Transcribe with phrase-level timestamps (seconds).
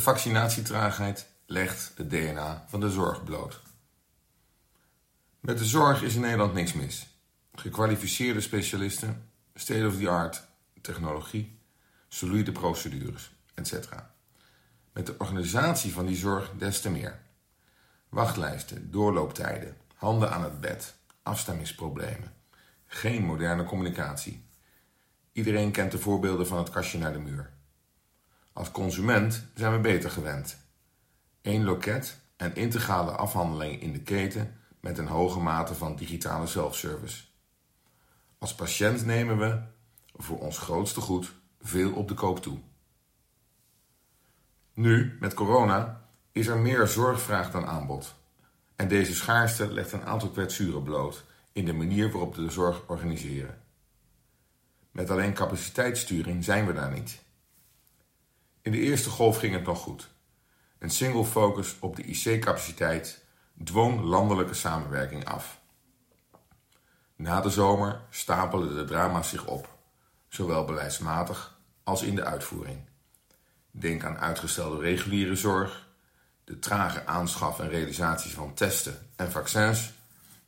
[0.00, 3.60] De vaccinatietraagheid legt het DNA van de zorg bloot.
[5.40, 7.06] Met de zorg is in Nederland niks mis.
[7.54, 10.46] Gekwalificeerde specialisten, state-of-the-art
[10.80, 11.58] technologie,
[12.08, 13.72] solide procedures, etc.
[14.92, 17.20] Met de organisatie van die zorg des te meer.
[18.08, 22.32] Wachtlijsten, doorlooptijden, handen aan het bed, afstemmingsproblemen.
[22.86, 24.44] Geen moderne communicatie.
[25.32, 27.58] Iedereen kent de voorbeelden van het kastje naar de muur.
[28.60, 30.58] Als consument zijn we beter gewend.
[31.42, 37.24] Eén loket en integrale afhandeling in de keten met een hoge mate van digitale self-service.
[38.38, 39.60] Als patiënt nemen we,
[40.16, 42.58] voor ons grootste goed, veel op de koop toe.
[44.74, 48.14] Nu, met corona, is er meer zorgvraag dan aanbod.
[48.76, 52.82] En deze schaarste legt een aantal kwetsuren bloot in de manier waarop we de zorg
[52.86, 53.62] organiseren.
[54.90, 57.28] Met alleen capaciteitssturing zijn we daar niet.
[58.62, 60.10] In de eerste golf ging het nog goed.
[60.78, 63.24] Een single focus op de IC-capaciteit
[63.64, 65.60] dwong landelijke samenwerking af.
[67.16, 69.78] Na de zomer stapelden de drama's zich op,
[70.28, 72.78] zowel beleidsmatig als in de uitvoering.
[73.70, 75.88] Denk aan uitgestelde reguliere zorg,
[76.44, 79.92] de trage aanschaf en realisatie van testen en vaccins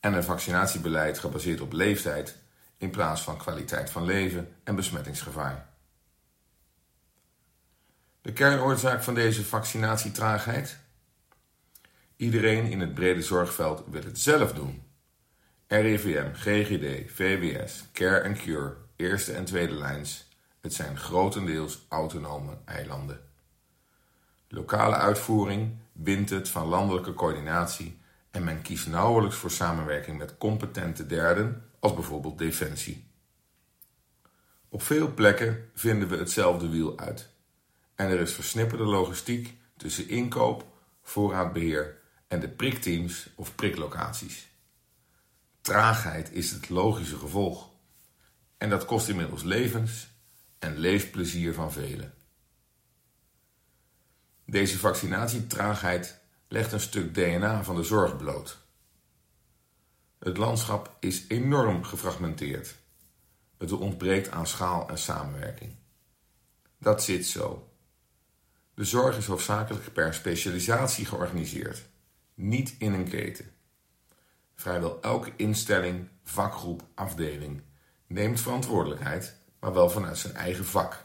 [0.00, 2.36] en een vaccinatiebeleid gebaseerd op leeftijd
[2.78, 5.75] in plaats van kwaliteit van leven en besmettingsgevaar.
[8.26, 10.78] De kernoorzaak van deze vaccinatietraagheid?
[12.16, 14.82] Iedereen in het brede zorgveld wil het zelf doen.
[15.66, 20.28] RIVM, GGD, VWS, Care and Cure, eerste en tweede lijns.
[20.60, 23.20] Het zijn grotendeels autonome eilanden.
[24.48, 31.06] Lokale uitvoering wint het van landelijke coördinatie en men kiest nauwelijks voor samenwerking met competente
[31.06, 33.08] derden, als bijvoorbeeld Defensie.
[34.68, 37.34] Op veel plekken vinden we hetzelfde wiel uit.
[37.96, 40.64] En er is versnipperde logistiek tussen inkoop,
[41.02, 44.48] voorraadbeheer en de prikteams of priklocaties.
[45.60, 47.70] Traagheid is het logische gevolg.
[48.58, 50.08] En dat kost inmiddels levens
[50.58, 52.14] en leefplezier van velen.
[54.44, 58.58] Deze vaccinatietraagheid legt een stuk DNA van de zorg bloot.
[60.18, 62.74] Het landschap is enorm gefragmenteerd.
[63.58, 65.74] Het ontbreekt aan schaal en samenwerking.
[66.78, 67.70] Dat zit zo.
[68.76, 71.82] De zorg is hoofdzakelijk per specialisatie georganiseerd,
[72.34, 73.50] niet in een keten.
[74.54, 77.62] Vrijwel elke instelling, vakgroep, afdeling
[78.06, 81.04] neemt verantwoordelijkheid, maar wel vanuit zijn eigen vak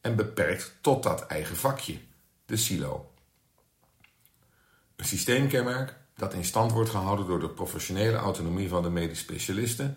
[0.00, 1.98] en beperkt tot dat eigen vakje,
[2.46, 3.12] de silo.
[4.96, 9.96] Een systeemkenmerk dat in stand wordt gehouden door de professionele autonomie van de medisch specialisten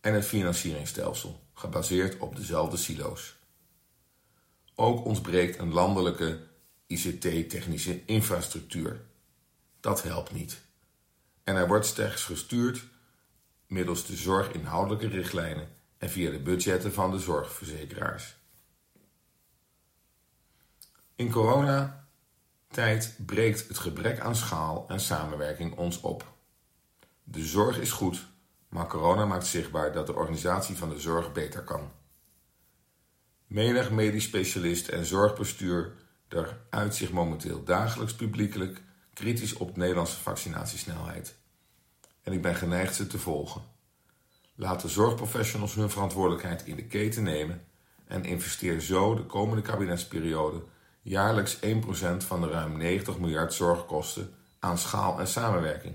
[0.00, 3.39] en het financieringsstelsel, gebaseerd op dezelfde silo's.
[4.80, 6.40] Ook ontbreekt een landelijke
[6.86, 9.00] ICT-technische infrastructuur.
[9.80, 10.60] Dat helpt niet.
[11.44, 12.84] En er wordt slechts gestuurd
[13.66, 15.68] middels de zorginhoudelijke richtlijnen
[15.98, 18.36] en via de budgetten van de zorgverzekeraars.
[21.16, 26.32] In coronatijd breekt het gebrek aan schaal en samenwerking ons op.
[27.24, 28.26] De zorg is goed,
[28.68, 31.90] maar corona maakt zichtbaar dat de organisatie van de zorg beter kan.
[33.50, 35.92] Menig medisch specialist en zorgbestuur
[36.70, 38.82] uit zich momenteel dagelijks publiekelijk
[39.14, 41.36] kritisch op de Nederlandse vaccinatiesnelheid.
[42.22, 43.62] En ik ben geneigd ze te volgen.
[44.54, 47.64] Laat de zorgprofessionals hun verantwoordelijkheid in de keten nemen
[48.06, 50.62] en investeer zo de komende kabinetsperiode
[51.02, 51.60] jaarlijks 1%
[52.16, 55.94] van de ruim 90 miljard zorgkosten aan schaal en samenwerking.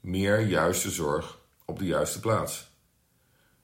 [0.00, 2.70] Meer juiste zorg op de juiste plaats.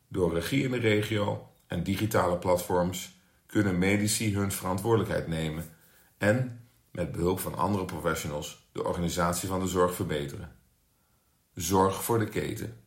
[0.08, 5.64] Door regie in de regio en digitale platforms kunnen medici hun verantwoordelijkheid nemen
[6.18, 10.56] en met behulp van andere professionals de organisatie van de zorg verbeteren.
[11.54, 12.80] Zorg voor de keten.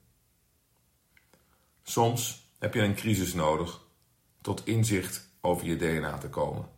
[1.84, 3.82] Soms heb je een crisis nodig
[4.42, 6.70] tot inzicht over je DNA te komen.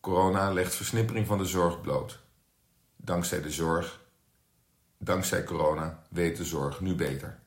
[0.00, 2.20] Corona legt versnippering van de zorg bloot.
[2.96, 4.04] Dankzij de zorg,
[4.98, 7.40] dankzij corona weet de zorg nu beter.